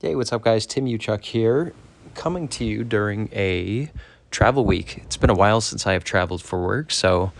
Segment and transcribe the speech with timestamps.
[0.00, 0.64] Hey, what's up, guys?
[0.64, 1.72] Tim Uchuk here,
[2.14, 3.90] coming to you during a
[4.30, 4.98] travel week.
[4.98, 7.32] It's been a while since I have traveled for work, so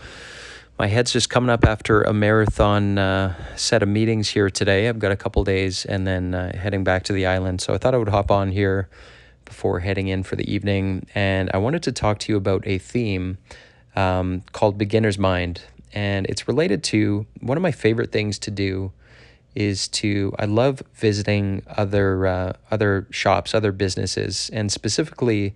[0.77, 4.89] my head's just coming up after a marathon uh, set of meetings here today.
[4.89, 7.61] I've got a couple days and then uh, heading back to the island.
[7.61, 8.89] So I thought I would hop on here
[9.45, 11.07] before heading in for the evening.
[11.15, 13.37] And I wanted to talk to you about a theme
[13.95, 15.61] um, called Beginner's Mind.
[15.93, 18.91] And it's related to one of my favorite things to do
[19.59, 25.53] is to I love visiting other uh, other shops, other businesses, and specifically,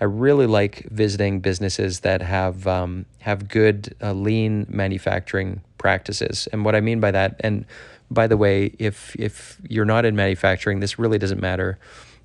[0.00, 6.48] I really like visiting businesses that have um, have good uh, lean manufacturing practices.
[6.52, 7.66] And what I mean by that, and
[8.12, 11.78] by the way, if if you're not in manufacturing, this really doesn't matter.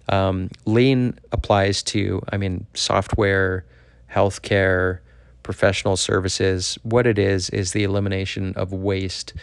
[0.09, 3.65] Um, lean applies to, I mean, software,
[4.09, 4.99] healthcare,
[5.43, 6.77] professional services.
[6.83, 9.33] What it is is the elimination of waste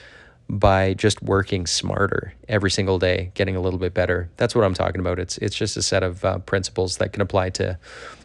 [0.49, 4.31] by just working smarter every single day, getting a little bit better.
[4.37, 5.19] That's what I'm talking about.
[5.19, 7.79] It's it's just a set of uh, principles that can apply to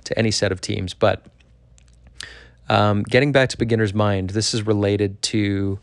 [0.06, 0.94] to any set of teams.
[0.94, 1.26] But
[2.68, 5.80] um, getting back to beginner's mind, this is related to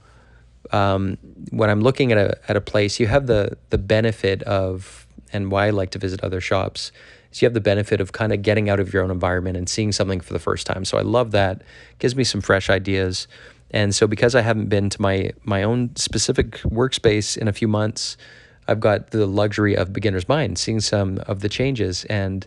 [0.72, 1.18] um,
[1.50, 3.00] when I'm looking at a at a place.
[3.00, 6.92] You have the the benefit of, and why I like to visit other shops.
[7.32, 9.68] is you have the benefit of kind of getting out of your own environment and
[9.68, 10.84] seeing something for the first time.
[10.84, 11.60] So I love that.
[11.60, 13.26] It gives me some fresh ideas.
[13.76, 17.68] And so because I haven't been to my my own specific workspace in a few
[17.68, 18.16] months,
[18.66, 22.06] I've got the luxury of beginner's mind, seeing some of the changes.
[22.06, 22.46] And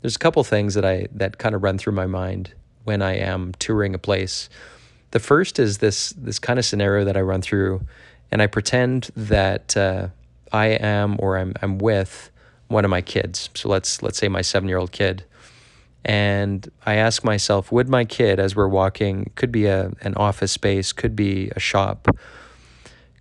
[0.00, 2.54] there's a couple things that I that kind of run through my mind
[2.84, 4.48] when I am touring a place.
[5.10, 7.82] The first is this this kind of scenario that I run through,
[8.30, 10.08] and I pretend that uh,
[10.50, 12.30] I am or I'm I'm with
[12.68, 13.50] one of my kids.
[13.52, 15.24] So let's let's say my seven year old kid,
[16.04, 20.52] and I ask myself, would my kid, as we're walking, could be a, an office
[20.52, 22.08] space, could be a shop,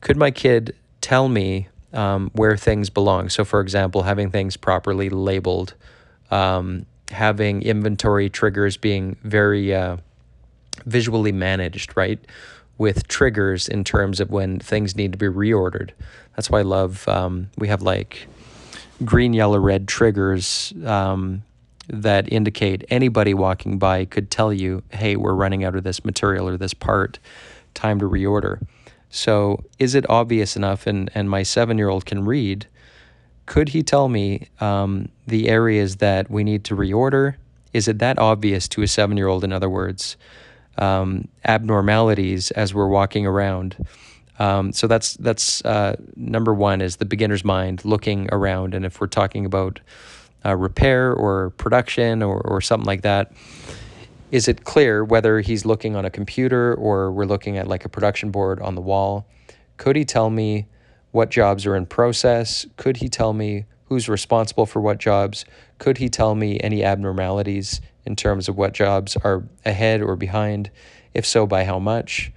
[0.02, 3.30] could my kid tell me um, where things belong?
[3.30, 5.74] So, for example, having things properly labeled,
[6.32, 9.98] um, having inventory triggers being very uh,
[10.86, 12.20] visually managed, right?
[12.78, 15.90] With triggers in terms of when things need to be reordered.
[16.38, 18.28] That's why I love, um, we have like
[19.04, 21.44] green, yellow, red triggers um,
[21.90, 26.48] that indicate anybody walking by could tell you, hey, we're running out of this material
[26.48, 27.20] or this part,
[27.74, 28.62] time to reorder.
[29.10, 30.86] So, is it obvious enough?
[30.86, 32.68] And, and my seven year old can read.
[33.48, 37.36] Could he tell me um, the areas that we need to reorder?
[37.74, 40.18] Is it that obvious to a seven year old, in other words,
[40.78, 43.76] um, abnormalities as we're walking around?
[44.40, 49.02] Um, so that's that's uh, number one is the beginner's mind looking around, and if
[49.02, 49.82] we're talking about
[50.46, 53.32] uh, repair or production or, or something like that,
[54.32, 57.90] is it clear whether he's looking on a computer or we're looking at like a
[57.90, 59.26] production board on the wall?
[59.78, 60.68] Could he tell me
[61.12, 62.66] what jobs are in process?
[62.78, 65.46] Could he tell me who's responsible for what jobs?
[65.80, 70.70] Could he tell me any abnormalities in terms of what jobs are ahead or behind?
[71.14, 72.32] If so, by how much?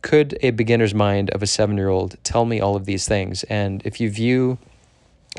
[0.00, 3.44] Could a beginner's mind of a seven year old tell me all of these things?
[3.44, 4.58] And if you view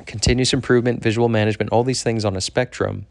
[0.06, 3.06] continuous improvement, visual management, all these things on a spectrum,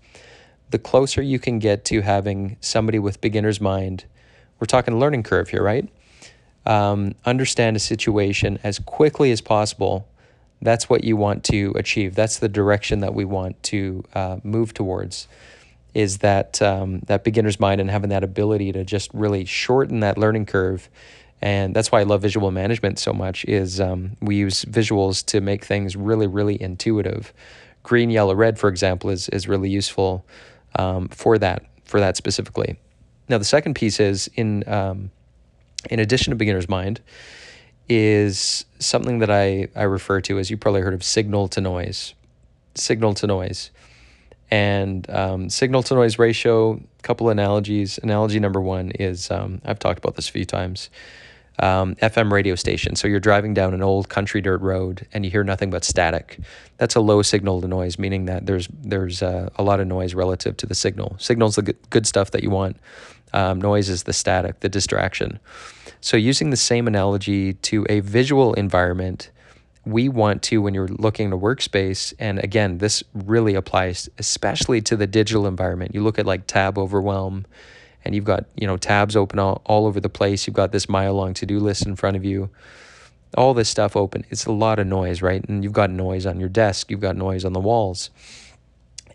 [0.71, 4.05] the closer you can get to having somebody with beginner's mind,
[4.59, 5.89] we're talking learning curve here, right?
[6.67, 10.09] Um, understand a situation as quickly as possible.
[10.63, 12.15] That's what you want to achieve.
[12.15, 15.29] That's the direction that we want to uh, move towards.
[15.93, 20.19] Is that um, that beginner's mind and having that ability to just really shorten that
[20.19, 20.89] learning curve
[21.45, 25.43] and that's why I love visual management so much is um, we use visuals to
[25.43, 27.35] make things really really intuitive.
[27.83, 30.25] Green, yellow, red, for example, is is really useful
[30.79, 32.79] um, for that for that specifically.
[33.29, 35.11] Now the second piece is in um,
[35.91, 37.03] in addition to beginner's mind
[37.91, 42.15] is something that I, I refer to as you probably heard of signal to noise.
[42.75, 43.71] Signal to noise.
[44.51, 47.99] And um, signal to noise ratio, couple analogies.
[48.03, 50.89] Analogy number one is um, I've talked about this a few times
[51.59, 52.97] um, FM radio station.
[52.97, 56.39] So you're driving down an old country dirt road and you hear nothing but static.
[56.79, 60.15] That's a low signal to noise, meaning that there's there's uh, a lot of noise
[60.15, 61.17] relative to the signal.
[61.19, 62.77] Signal's the good, stuff that you want.
[63.33, 65.39] Um, noise is the static, the distraction.
[66.01, 69.31] So using the same analogy to a visual environment,
[69.87, 74.81] we want to when you're looking at a workspace and again this really applies especially
[74.81, 77.45] to the digital environment you look at like tab overwhelm
[78.05, 80.47] and you've got you know tabs open all, all over the place.
[80.47, 82.51] You've got this mile long to-do list in front of you.
[83.37, 85.45] All this stuff open it's a lot of noise right?
[85.49, 86.91] And you've got noise on your desk.
[86.91, 88.11] You've got noise on the walls.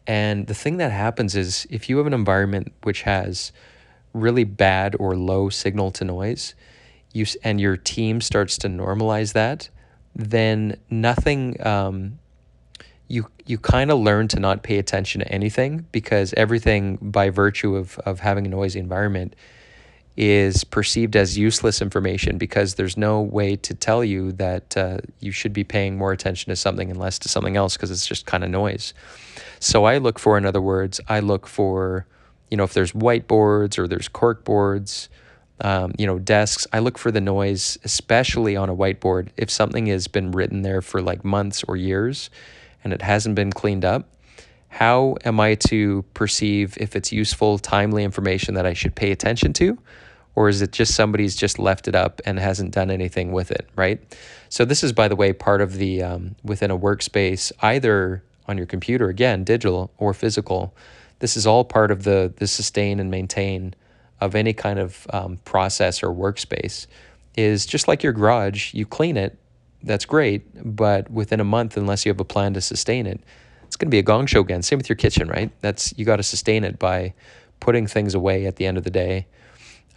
[0.06, 3.52] And the thing that happens is if you have an environment which has
[4.14, 6.56] really bad or low signal to noise
[7.14, 9.70] you and your team starts to normalize that
[10.16, 12.20] then nothing um,
[13.10, 17.76] you you kind of learn to not pay attention to anything because everything by virtue
[17.76, 19.36] of of having a noisy environment
[20.16, 25.32] is perceived as useless information because there's no way to tell you that uh, you
[25.32, 28.26] should be paying more attention to something and less to something else because it's just
[28.26, 28.94] kind of noise.
[29.60, 32.06] So I look for, in other words, I look for,
[32.52, 35.08] you know, if there's whiteboards or there's cork boards
[35.62, 36.66] um, you know, desks.
[36.72, 39.30] I look for the noise, especially on a whiteboard.
[39.36, 42.30] If something has been written there for like months or years
[42.84, 44.10] and it hasn't been cleaned up,
[44.70, 49.54] how am I to perceive if it's useful, timely information that I should pay attention
[49.54, 49.78] to?
[50.36, 53.68] Or is it just somebody's just left it up and hasn't done anything with it,
[53.76, 54.00] right?
[54.48, 58.58] So, this is, by the way, part of the um, within a workspace, either on
[58.58, 60.74] your computer, again, digital or physical.
[61.18, 63.74] This is all part of the, the sustain and maintain
[64.22, 66.88] of any kind of um, process or workspace
[67.36, 69.38] is just like your garage, you clean it,
[69.84, 70.44] that's great,
[70.76, 73.22] but within a month, unless you have a plan to sustain it,
[73.64, 74.62] it's going to be a gong show again.
[74.62, 75.52] Same with your kitchen, right?
[75.62, 77.14] That's you got to sustain it by
[77.60, 79.28] putting things away at the end of the day,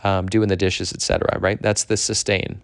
[0.04, 1.38] um, doing the dishes, etc.
[1.40, 1.60] Right?
[1.60, 2.60] That's the sustain.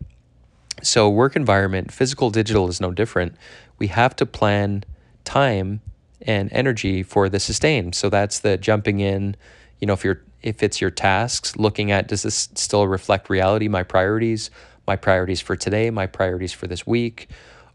[0.83, 3.35] So work environment, physical, digital is no different.
[3.79, 4.85] We have to plan
[5.25, 5.81] time
[6.23, 7.93] and energy for the sustain.
[7.93, 9.37] So that's the jumping in.
[9.81, 13.67] You know, if you're if it's your tasks, looking at does this still reflect reality,
[13.67, 14.51] my priorities,
[14.89, 17.29] my priorities for today, my priorities for this week?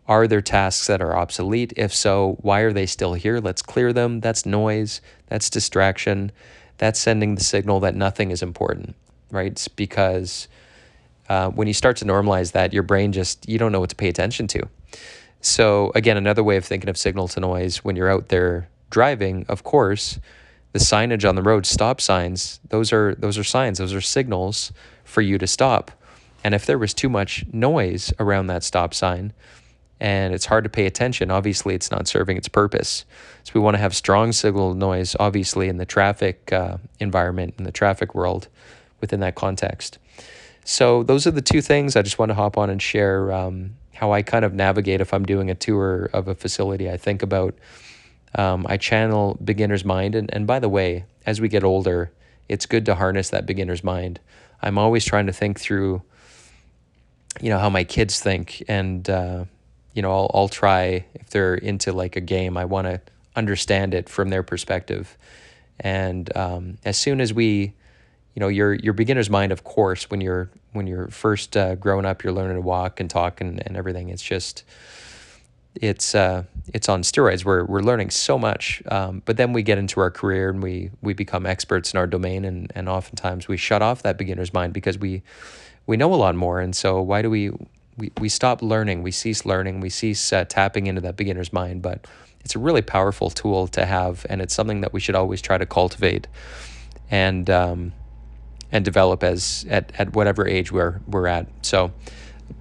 [0.06, 1.72] Are there tasks that are obsolete?
[1.78, 3.40] If so, why are they still here?
[3.40, 4.20] Let's clear them.
[4.20, 6.34] That's noise, that's distraction,
[6.78, 8.96] that's sending the signal that nothing is important,
[9.32, 9.52] right?
[9.52, 10.50] It's because
[11.30, 13.96] uh, when you start to normalize that, your brain just, you don't know what to
[13.96, 14.68] pay attention to.
[15.40, 19.46] So, again, another way of thinking of signal to noise when you're out there driving,
[19.48, 20.20] of course,
[20.74, 24.74] the signage on the road, stop signs, those are those are signs, those are signals
[25.04, 25.92] for you to stop.
[26.44, 29.34] And if there was too much noise around that stop sign
[30.00, 33.06] and it's hard to pay attention, obviously it's not serving its purpose.
[33.44, 37.64] So we want to have strong signal noise, obviously, in the traffic uh, environment, in
[37.64, 38.50] the traffic world,
[39.00, 40.00] within that context.
[40.66, 43.76] So those are the two things I just want to hop on and share um,
[43.94, 46.90] how I kind of navigate if I'm doing a tour of a facility.
[46.90, 47.56] I think about
[48.36, 50.16] um, I channel beginner's mind.
[50.16, 52.12] And, and by the way, as we get older,
[52.50, 54.20] it's good to harness that beginner's mind.
[54.62, 56.02] I'm always trying to think through,
[57.44, 58.64] you know, how my kids think.
[58.70, 59.44] And, uh,
[59.94, 63.02] you know, I'll, I'll try, if they're into like a game, I want to
[63.36, 65.18] understand it from their perspective.
[65.78, 67.74] And um, as soon as we,
[68.34, 72.06] you know, your your beginner's mind, of course, when you're when you're first uh, growing
[72.06, 74.08] up, you're learning to walk and talk and, and everything.
[74.08, 74.64] It's just
[75.76, 76.44] it's uh,
[76.74, 77.44] it's on steroids.
[77.44, 80.92] We're we're learning so much, um, but then we get into our career and we
[81.02, 84.72] we become experts in our domain, and and oftentimes we shut off that beginner's mind
[84.74, 85.24] because we
[85.86, 87.52] we know a lot more, and so why do we
[87.98, 89.04] we, we stop learning?
[89.04, 89.80] We cease learning.
[89.80, 92.08] We cease uh, tapping into that beginner's mind, but
[92.42, 95.58] it's a really powerful tool to have, and it's something that we should always try
[95.58, 96.28] to cultivate
[97.12, 97.94] and um,
[98.72, 101.48] and develop as at, at whatever age we're we're at.
[101.62, 101.92] So,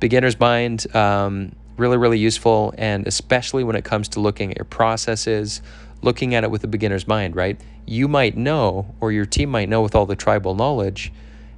[0.01, 0.95] beginner's mind.
[0.95, 2.75] Um, really, really useful.
[2.79, 5.63] And especially when it comes to looking at your processes,
[6.03, 7.61] looking at it with a beginner's mind, right?
[7.87, 11.13] You might know, or your team might know with all the tribal knowledge,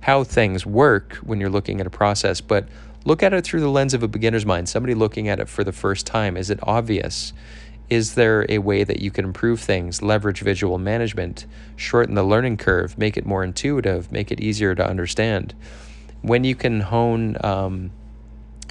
[0.05, 2.69] how things work when you're looking at a process, but
[3.07, 5.65] look at it through the lens of a beginner's mind, somebody looking at it for
[5.65, 6.37] the first time.
[6.37, 7.33] Is it obvious?
[7.89, 11.47] Is there a way that you can improve things, leverage visual management,
[11.77, 15.55] shorten the learning curve, make it more intuitive, make it easier to understand?
[16.21, 17.91] When you can hone, um,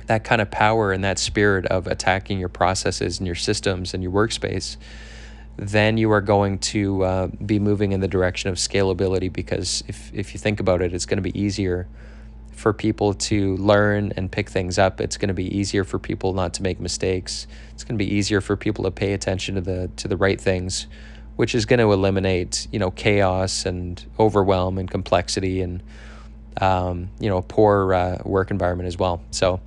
[0.06, 4.04] that kind of power and that spirit of attacking your processes and your systems and
[4.04, 4.78] your workspace,
[5.58, 10.12] then you are going to uh, be moving in the direction of scalability because if,
[10.14, 11.88] if you think about it, it's going to be easier
[12.52, 15.02] for people to learn and pick things up.
[15.02, 17.48] It's going to be easier for people not to make mistakes.
[17.74, 20.40] It's going to be easier for people to pay attention to the to the right
[20.40, 20.88] things,
[21.36, 25.84] which is going to eliminate you know chaos and overwhelm and complexity and
[26.62, 29.22] um, you know, a poor uh, work environment as well.
[29.32, 29.60] So,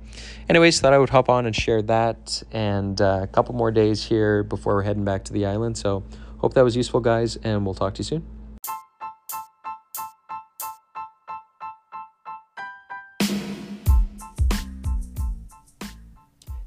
[0.49, 4.03] anyways, thought I would hop on and share that and uh, a couple more days
[4.03, 5.77] here before we're heading back to the island.
[5.77, 6.03] So,
[6.39, 8.36] hope that was useful, guys, and we'll talk to you soon.